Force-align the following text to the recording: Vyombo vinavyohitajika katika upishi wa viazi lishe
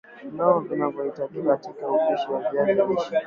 Vyombo 0.29 0.59
vinavyohitajika 0.59 1.57
katika 1.57 1.87
upishi 1.91 2.31
wa 2.31 2.51
viazi 2.51 2.83
lishe 2.93 3.17